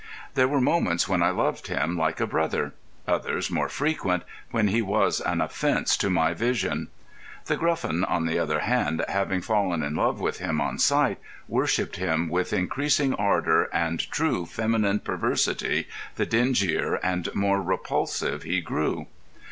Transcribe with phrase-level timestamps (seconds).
[0.33, 2.73] There were moments when I loved him like a brother;
[3.07, 6.87] others, more frequent, when he was an offence to my vision.
[7.45, 11.97] The Gruffin, on the other hand, having fallen in love with him on sight, worshipped
[11.97, 19.05] him with increasing ardour and true feminine perversity the dingier and more repulsive he grew.